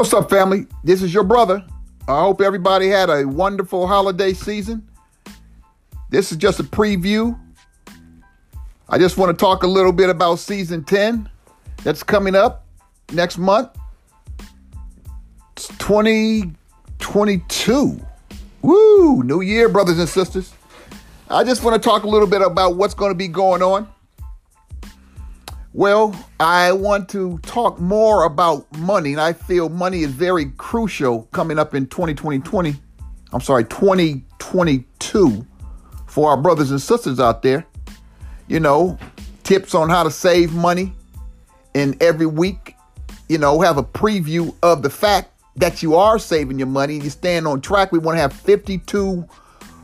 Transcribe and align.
What's 0.00 0.14
up, 0.14 0.30
family? 0.30 0.66
This 0.82 1.02
is 1.02 1.12
your 1.12 1.24
brother. 1.24 1.62
I 2.08 2.20
hope 2.20 2.40
everybody 2.40 2.88
had 2.88 3.10
a 3.10 3.28
wonderful 3.28 3.86
holiday 3.86 4.32
season. 4.32 4.88
This 6.08 6.32
is 6.32 6.38
just 6.38 6.58
a 6.58 6.62
preview. 6.62 7.38
I 8.88 8.96
just 8.96 9.18
want 9.18 9.28
to 9.28 9.36
talk 9.38 9.62
a 9.62 9.66
little 9.66 9.92
bit 9.92 10.08
about 10.08 10.36
season 10.36 10.84
10 10.84 11.28
that's 11.84 12.02
coming 12.02 12.34
up 12.34 12.64
next 13.12 13.36
month. 13.36 13.68
It's 15.52 15.68
2022. 15.76 18.00
Woo! 18.62 19.22
New 19.22 19.42
year, 19.42 19.68
brothers 19.68 19.98
and 19.98 20.08
sisters. 20.08 20.54
I 21.28 21.44
just 21.44 21.62
want 21.62 21.74
to 21.74 21.80
talk 21.86 22.04
a 22.04 22.08
little 22.08 22.26
bit 22.26 22.40
about 22.40 22.76
what's 22.76 22.94
going 22.94 23.10
to 23.10 23.18
be 23.18 23.28
going 23.28 23.60
on. 23.60 23.86
Well, 25.72 26.16
I 26.40 26.72
want 26.72 27.08
to 27.10 27.38
talk 27.38 27.78
more 27.78 28.24
about 28.24 28.66
money, 28.78 29.12
and 29.12 29.20
I 29.20 29.32
feel 29.32 29.68
money 29.68 30.00
is 30.00 30.10
very 30.10 30.46
crucial 30.56 31.28
coming 31.30 31.60
up 31.60 31.76
in 31.76 31.86
2020. 31.86 32.74
I'm 33.32 33.40
sorry, 33.40 33.62
2022 33.66 35.46
for 36.08 36.30
our 36.30 36.36
brothers 36.36 36.72
and 36.72 36.82
sisters 36.82 37.20
out 37.20 37.42
there. 37.42 37.64
You 38.48 38.58
know, 38.58 38.98
tips 39.44 39.76
on 39.76 39.88
how 39.88 40.02
to 40.02 40.10
save 40.10 40.52
money, 40.52 40.92
and 41.76 42.02
every 42.02 42.26
week, 42.26 42.74
you 43.28 43.38
know, 43.38 43.60
have 43.60 43.78
a 43.78 43.84
preview 43.84 44.52
of 44.64 44.82
the 44.82 44.90
fact 44.90 45.30
that 45.54 45.84
you 45.84 45.94
are 45.94 46.18
saving 46.18 46.58
your 46.58 46.66
money. 46.66 46.96
You 46.96 47.10
stand 47.10 47.46
on 47.46 47.60
track. 47.60 47.92
We 47.92 48.00
want 48.00 48.16
to 48.16 48.20
have 48.20 48.32
52 48.32 49.24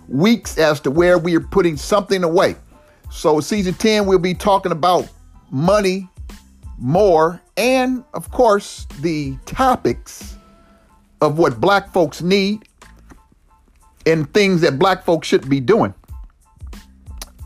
weeks 0.09 0.59
as 0.59 0.81
to 0.81 0.91
where 0.91 1.17
we 1.17 1.37
are 1.37 1.41
putting 1.41 1.77
something 1.77 2.25
away. 2.25 2.57
So, 3.13 3.39
season 3.39 3.75
10, 3.75 4.05
we'll 4.05 4.19
be 4.19 4.35
talking 4.35 4.73
about 4.73 5.09
money 5.51 6.09
more, 6.79 7.41
and 7.57 8.05
of 8.15 8.31
course, 8.31 8.87
the 9.01 9.37
topics 9.47 10.37
of 11.21 11.39
what 11.39 11.61
black 11.61 11.93
folks 11.93 12.23
need 12.23 12.69
and 14.05 14.33
things 14.33 14.61
that 14.61 14.79
black 14.79 15.05
folks 15.05 15.27
should 15.27 15.49
be 15.49 15.61
doing. 15.61 15.95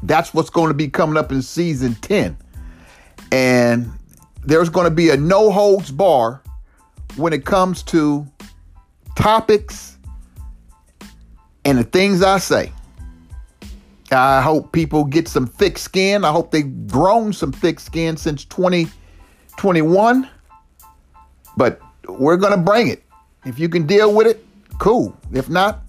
That's 0.02 0.34
what's 0.34 0.50
going 0.50 0.68
to 0.68 0.74
be 0.74 0.88
coming 0.88 1.16
up 1.16 1.30
in 1.30 1.42
season 1.42 1.94
10. 1.96 2.36
And 3.32 3.90
there's 4.44 4.68
going 4.68 4.84
to 4.84 4.90
be 4.90 5.10
a 5.10 5.16
no 5.16 5.50
holds 5.50 5.90
bar 5.90 6.42
when 7.16 7.32
it 7.32 7.44
comes 7.44 7.82
to 7.84 8.26
topics 9.14 9.98
and 11.64 11.78
the 11.78 11.84
things 11.84 12.22
I 12.22 12.38
say. 12.38 12.72
I 14.12 14.42
hope 14.42 14.72
people 14.72 15.04
get 15.04 15.28
some 15.28 15.46
thick 15.46 15.78
skin. 15.78 16.24
I 16.24 16.32
hope 16.32 16.50
they've 16.50 16.86
grown 16.88 17.32
some 17.32 17.52
thick 17.52 17.78
skin 17.78 18.16
since 18.16 18.44
2021. 18.46 20.28
But 21.56 21.80
we're 22.08 22.36
going 22.36 22.52
to 22.52 22.58
bring 22.58 22.88
it. 22.88 23.04
If 23.44 23.58
you 23.58 23.68
can 23.68 23.86
deal 23.86 24.12
with 24.14 24.26
it, 24.26 24.44
cool. 24.78 25.16
If 25.32 25.48
not, 25.48 25.80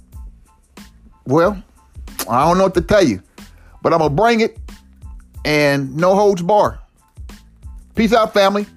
well, 1.26 1.62
I 2.30 2.48
don't 2.48 2.58
know 2.58 2.66
what 2.66 2.76
to 2.76 2.82
tell 2.82 3.04
you. 3.04 3.22
But 3.82 3.94
I'm 3.94 4.00
going 4.00 4.12
to 4.12 4.16
bring 4.16 4.42
it 4.42 4.58
and 5.44 5.96
no 5.96 6.16
holds 6.16 6.42
bar. 6.42 6.80
Peace 7.96 8.14
out, 8.14 8.34
family. 8.34 8.68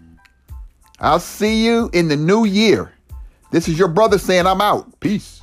I'll 1.00 1.20
see 1.20 1.64
you 1.64 1.90
in 1.92 2.08
the 2.08 2.16
new 2.16 2.44
year. 2.44 2.92
This 3.50 3.68
is 3.68 3.78
your 3.78 3.88
brother 3.88 4.18
saying 4.18 4.46
I'm 4.46 4.60
out. 4.60 4.98
Peace. 5.00 5.42